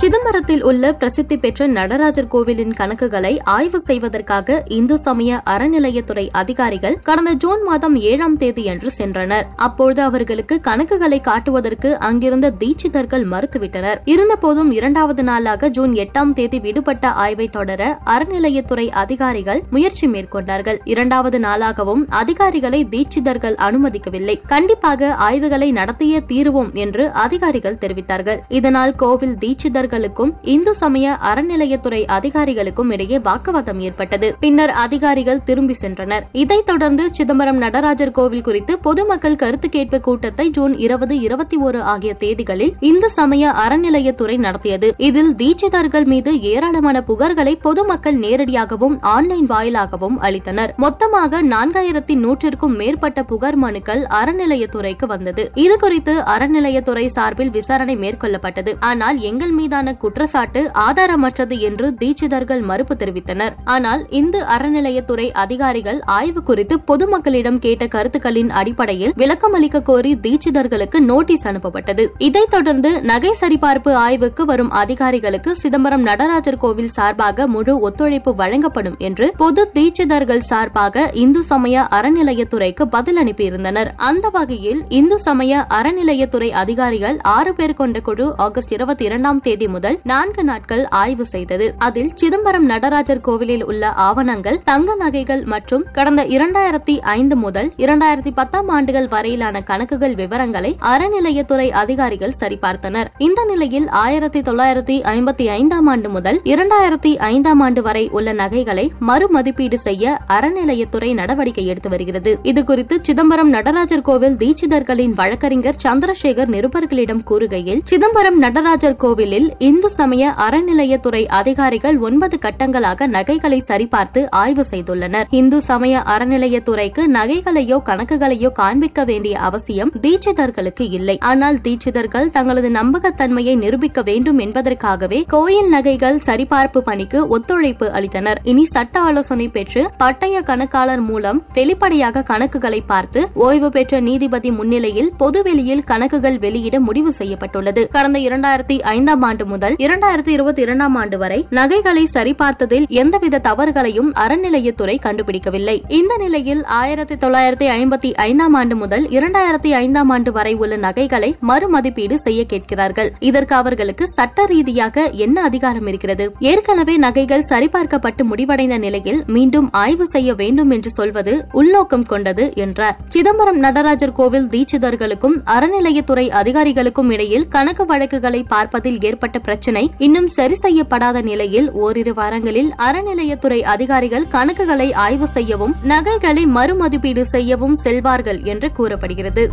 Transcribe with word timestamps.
சிதம்பரத்தில் 0.00 0.62
உள்ள 0.62 0.92
பிரசித்தி 0.92 1.36
பெற்ற 1.38 1.66
நடராஜர் 1.66 2.28
கோவிலின் 2.28 2.74
கணக்குகளை 2.78 3.38
ஆய்வு 3.44 3.80
செய்வதற்காக 3.80 4.62
இந்து 4.66 4.98
சமய 4.98 5.42
அறநிலையத்துறை 5.46 6.28
அதிகாரிகள் 6.32 6.96
கடந்த 7.02 7.32
ஜூன் 7.32 7.62
மாதம் 7.62 7.96
ஏழாம் 8.00 8.36
தேதியன்று 8.36 8.90
சென்றனர். 8.98 9.46
அப்பொழுது 9.56 10.02
அவர்களுக்கு 10.02 10.60
கணக்குகளை 10.62 11.20
காட்டுவதற்கு 11.20 11.98
அங்கிருந்த 11.98 12.52
தீட்சிதர்கள் 12.60 13.24
மறுத்துவிட்டனர். 13.32 13.98
இருந்தபோதும் 14.04 14.70
இரண்டாவது 14.70 15.22
நாளாக 15.22 15.68
ஜூன் 15.68 15.92
எட்டாம் 15.92 16.32
தேதி 16.32 16.60
விடுபட்ட 16.60 17.08
ஆய்வை 17.08 17.48
தொடர 17.48 17.98
அறநிலையத்துறை 18.06 18.88
அதிகாரிகள் 19.02 19.62
முயற்சி 19.70 20.08
மேற்கொண்டார்கள். 20.08 20.80
இரண்டாவது 20.84 21.38
நாளாகவும் 21.38 22.04
அதிகாரிகளை 22.08 22.84
தீட்சிதர்கள் 22.84 23.60
அனுமதிக்கவில்லை. 23.68 24.40
கண்டிப்பாக 24.46 25.14
ஆய்வுகளை 25.14 25.70
நடத்திய 25.70 26.22
தீருவோம் 26.28 26.72
என்று 26.72 27.10
அதிகாரிகள் 27.10 27.80
தெரிவித்தார்கள். 27.80 28.38
இதனால் 28.48 28.94
கோவில் 28.94 29.38
தீட்சிதர்கள் 29.40 29.88
தீட்சிதர்களுக்கும் 29.90 30.32
இந்து 30.42 30.74
சமய 30.74 31.16
அறநிலையத்துறை 31.22 32.06
அதிகாரிகளுக்கும் 32.06 32.92
இடையே 32.92 33.18
வாக்குவாதம் 33.18 33.80
ஏற்பட்டது. 33.80 34.36
பின்னர் 34.40 34.70
அதிகாரிகள் 34.70 35.42
திரும்பி 35.42 35.74
சென்றனர். 35.80 36.20
இதைத் 36.32 36.66
தொடர்ந்து 36.66 37.14
சிதம்பரம் 37.14 37.56
நடராஜர் 37.56 38.10
கோவில் 38.10 38.42
குறித்து 38.42 38.78
பொதுமக்கள் 38.78 39.36
கருத்து 39.36 39.68
கேட்பு 39.68 40.00
கூட்டத்தை 40.00 40.50
ஜூன் 40.50 40.78
இருபது 40.78 41.18
இருபத்தி 41.18 41.56
ஒரு 41.56 41.82
ஆகிய 41.82 42.14
தேதிகளில் 42.18 42.72
இந்து 42.80 43.10
சமய 43.10 43.52
அறநிலையத்துறை 43.68 44.38
நடத்தியது. 44.38 44.94
இதில் 44.96 45.34
தீட்சிதர்கள் 45.34 46.04
மீது 46.04 46.40
ஏராளமான 46.40 47.04
புகார்களை 47.08 47.54
பொதுமக்கள் 47.62 48.18
நேரடியாகவும் 48.18 48.96
ஆன்லைன் 49.00 49.46
வாயிலாகவும் 49.46 50.20
அளித்தனர். 50.22 50.74
மொத்தமாக 50.76 51.42
நான்காயிரத்தி 51.42 52.14
நூற்றிற்கும் 52.24 52.76
மேற்பட்ட 52.76 53.22
புகார் 53.22 53.56
மனுக்கள் 53.56 54.06
அறநிலையத்துறைக்கு 54.10 55.06
வந்தது. 55.06 55.50
இதுகுறித்து 55.54 56.14
அறநிலையத்துறை 56.36 57.06
சார்பில் 57.06 57.50
விசாரணை 57.50 57.96
மேற்கொள்ளப்பட்டது. 57.96 58.74
ஆனால் 58.80 59.18
எங்கள் 59.18 59.50
மீதான 59.50 59.79
குற்றச்சாட்டு 59.96 60.70
ஆதாரமற்றது 60.74 61.58
என்று 61.58 61.94
தீட்சிதர்கள் 62.00 62.60
மறுப்பு 62.60 62.94
தெரிவித்தனர். 62.94 63.52
ஆனால் 63.64 64.06
இந்து 64.08 64.40
அறநிலையத்துறை 64.40 65.30
அதிகாரிகள் 65.30 66.00
ஆய்வு 66.00 66.42
குறித்து 66.42 66.78
பொதுமக்களிடம் 66.86 67.58
கேட்ட 67.58 67.86
கருத்துக்களின் 67.86 68.50
அடிப்படையில் 68.50 69.12
விளக்கமளிக்க 69.16 69.82
கோரி 69.82 70.18
தீட்சிதர்களுக்கு 70.22 70.98
நோட்டீஸ் 70.98 71.46
அனுப்பப்பட்டது. 71.46 72.08
இதைத் 72.18 72.50
தொடர்ந்து 72.50 73.02
நகை 73.02 73.34
சரிபார்ப்பு 73.40 73.92
ஆய்வுக்கு 73.92 74.44
வரும் 74.44 74.70
அதிகாரிகளுக்கு 74.70 75.56
சிதம்பரம் 75.56 76.02
நடராஜர் 76.02 76.58
கோவில் 76.58 76.88
சார்பாக 76.88 77.46
முழு 77.46 77.78
ஒத்துழைப்பு 77.78 78.34
வழங்கப்படும் 78.34 78.94
என்று 78.98 79.34
பொது 79.36 79.70
தீட்சிதர்கள் 79.74 80.38
சார்பாக 80.38 81.10
இந்து 81.12 81.42
சமய 81.42 81.86
அறநிலையத்துறைக்கு 81.90 82.82
பதில் 82.82 83.16
அனுப்பியிருந்தனர். 83.16 83.88
அந்த 83.96 84.28
வகையில் 84.28 84.82
இந்து 84.88 85.18
சமய 85.18 85.66
அறநிலையத்துறை 85.68 86.50
அதிகாரிகள் 86.50 87.18
ஆறு 87.20 87.54
பேர் 87.54 87.74
கொண்ட 87.74 88.00
குழு 88.00 88.36
ஆகஸ்ட் 88.36 88.72
இருபத்தி 88.72 89.04
இரண்டாம் 89.04 89.40
தேதி 89.40 89.68
முதல் 89.70 90.00
நான்கு 90.04 90.44
நாட்கள் 90.44 90.84
ஆய்வு 90.84 91.26
செய்தது. 91.26 91.74
அதில் 91.78 92.10
சிதம்பரம் 92.14 92.64
நடராஜர் 92.64 93.20
கோவிலில் 93.20 93.64
உள்ள 93.64 93.88
ஆவணங்கள் 94.08 94.60
தங்க 94.64 94.94
நகைகள் 94.94 95.42
மற்றும் 95.44 95.84
கடந்த 95.92 96.24
இரண்டாயிரத்தி 96.26 96.98
ஐந்து 97.00 97.36
முதல் 97.36 97.72
இரண்டாயிரத்தி 97.76 98.30
பத்தாம் 98.34 98.68
ஆண்டுகள் 98.68 99.08
வரையிலான 99.08 99.60
கணக்குகள் 99.60 100.14
விவரங்களை 100.14 100.76
அறநிலையத்துறை 100.80 101.70
அதிகாரிகள் 101.70 102.34
சரிபார்த்தனர். 102.40 103.08
இந்த 103.18 103.44
நிலையில் 103.44 103.88
ஆயிரத்தி 103.88 104.40
தொள்ளாயிரத்தி 104.40 104.96
ஐம்பத்தி 105.14 105.46
ஐந்தாம் 105.46 105.86
ஆண்டு 105.86 106.08
முதல் 106.08 106.40
இரண்டாயிரத்தி 106.44 107.16
ஐந்தாம் 107.16 107.60
ஆண்டு 107.60 107.82
வரை 107.82 108.08
உள்ள 108.12 108.32
நகைகளை 108.32 108.92
மறுமதிப்பீடு 108.98 109.78
செய்ய 109.78 110.18
அறநிலையத்துறை 110.28 111.14
நடவடிக்கை 111.14 111.66
எடுத்து 111.66 111.88
வருகிறது. 111.88 112.38
இதுகுறித்து 112.42 112.98
சிதம்பரம் 113.02 113.48
நடராஜர் 113.48 114.02
கோவில் 114.02 114.36
தீட்சிதர்களின் 114.36 115.14
வழக்கறிஞர் 115.14 115.76
சந்திரசேகர் 115.82 116.50
நிருபர்களிடம் 116.56 117.24
கூறுகையில் 117.30 117.80
சிதம்பரம் 117.84 118.38
நடராஜர் 118.38 118.96
கோவிலில் 118.96 119.49
இந்து 119.58 119.90
சமய 119.90 120.34
அறநிலையத்துறை 120.36 121.26
அதிகாரிகள் 121.26 121.98
ஒன்பது 121.98 122.38
கட்டங்களாக 122.38 123.06
நகைகளை 123.06 123.62
சரிபார்த்து 123.68 124.26
ஆய்வு 124.30 124.64
செய்துள்ளனர். 124.70 125.24
இந்து 125.30 125.62
சமய 125.62 126.02
அறநிலையத்துறைக்கு 126.06 127.02
நகைகளையோ 127.14 127.78
கணக்குகளையோ 127.84 128.52
காண்பிக்க 128.52 129.04
வேண்டிய 129.04 129.38
அவசியம் 129.38 129.92
தீட்சிதர்களுக்கு 130.02 130.90
இல்லை. 130.90 131.18
ஆனால் 131.18 131.56
தீட்சிதர்கள் 131.56 132.30
தங்களது 132.30 132.70
நம்பகத்தன்மையை 132.70 133.56
நிரூபிக்க 133.56 134.02
வேண்டும் 134.02 134.38
என்பதற்காகவே 134.38 135.24
கோயில் 135.28 135.68
நகைகள் 135.68 136.18
சரிபார்ப்பு 136.26 136.78
பணிக்கு 136.78 137.26
ஒத்துழைப்பு 137.26 137.90
அளித்தனர். 137.94 138.38
இனி 138.42 138.64
சட்ட 138.64 139.00
ஆலோசனை 139.00 139.48
பெற்று 139.48 139.90
பட்டய 139.98 140.42
கணக்காளர் 140.42 141.00
மூலம் 141.00 141.46
வெளிப்படையாக 141.52 142.22
கணக்குகளை 142.22 142.80
பார்த்து 142.86 143.28
ஓய்வு 143.34 143.70
பெற்ற 143.70 144.00
நீதிபதி 144.00 144.50
முன்னிலையில் 144.50 145.12
பொதுவெளியில் 145.18 145.84
கணக்குகள் 145.84 146.38
வெளியிட 146.38 146.80
முடிவு 146.80 147.12
செய்யப்பட்டுள்ளது. 147.12 147.88
கடந்த 147.88 148.18
இரண்டாயிரத்தி 148.18 148.80
ஐந்தாம் 148.80 149.22
ஆண்டு 149.22 149.39
ஆண்டு 149.40 149.52
முதல் 149.52 149.74
இரண்டாயிரத்தி 149.78 150.32
இருபத்தி 150.36 150.62
இரண்டாம் 150.62 150.94
ஆண்டு 150.94 151.16
வரை 151.18 151.38
நகைகளை 151.50 152.02
சரிபார்த்ததில் 152.14 152.86
எந்தவித 152.88 153.38
தவறுகளையும் 153.38 154.10
அறநிலையத்துறை 154.14 154.96
கண்டுபிடிக்கவில்லை. 155.04 155.76
இந்த 155.98 156.14
நிலையில் 156.16 156.62
ஆயிரத்தி 156.78 157.14
தொள்ளாயிரத்தி 157.14 157.66
ஐம்பத்தி 157.76 158.10
ஐந்தாம் 158.14 158.54
ஆண்டு 158.54 158.76
முதல் 158.76 159.04
இரண்டாயிரத்தி 159.08 159.70
ஐந்தாம் 159.82 160.10
ஆண்டு 160.10 160.32
வரை 160.32 160.52
உள்ள 160.54 160.76
நகைகளை 160.76 161.30
மறுமதிப்பீடு 161.40 162.18
செய்ய 162.18 162.44
கேட்கிறார்கள். 162.44 163.10
இதற்கு 163.20 163.54
அவர்களுக்கு 163.54 164.08
சட்ட 164.08 164.44
ரீதியாக 164.44 165.06
என்ன 165.26 165.42
அதிகாரம் 165.42 165.86
இருக்கிறது? 165.86 166.26
ஏற்கனவே 166.52 166.96
நகைகள் 166.96 167.46
சரிபார்க்கப்பட்டு 167.48 168.24
முடிவடைந்த 168.24 168.78
நிலையில் 168.78 169.22
மீண்டும் 169.26 169.70
ஆய்வு 169.84 170.08
செய்ய 170.08 170.34
வேண்டும் 170.34 170.70
என்று 170.70 170.90
சொல்வது 170.90 171.36
உள்நோக்கம் 171.52 172.06
கொண்டது 172.12 172.46
என்றார். 172.56 172.98
சிதம்பரம் 173.08 173.62
நடராஜர் 173.66 174.16
கோவில் 174.20 174.50
தீட்சிதர்களுக்கும் 174.56 175.38
அறநிலையத்துறை 175.56 176.28
அதிகாரிகளுக்கும் 176.42 177.10
இடையில் 177.10 177.48
கணக்கு 177.48 177.86
வழக்குகளை 177.86 178.44
பார்ப்பதில் 178.54 179.00
ஏற்பட்ட 179.00 179.29
ஏற்பட்ட 179.30 179.48
பிரச்சினை 179.48 179.82
இன்னும் 179.98 180.28
சரி 180.36 180.56
செய்யப்படாத 180.62 181.18
நிலையில் 181.22 181.68
ஓரிரு 181.82 182.12
வாரங்களில் 182.14 182.70
அறநிலையத்துறை 182.86 183.58
அதிகாரிகள் 183.74 184.26
கணக்குகளை 184.32 184.88
ஆய்வு 185.04 185.26
செய்யவும் 185.36 185.74
நகைகளை 185.82 186.44
மறுமதிப்பீடு 186.56 187.24
செய்யவும் 187.34 187.76
செல்வார்கள் 187.84 188.40
என்று 188.44 188.68
கூறப்படுகிறது. 188.72 189.44